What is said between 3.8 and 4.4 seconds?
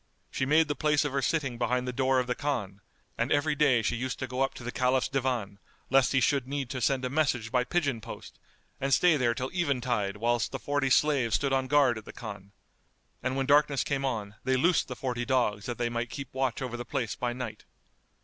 she used to